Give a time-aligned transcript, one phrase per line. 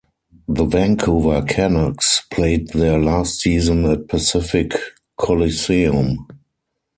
[0.47, 4.73] The Vancouver Canucks played their last season at Pacific
[5.15, 6.25] Coliseum.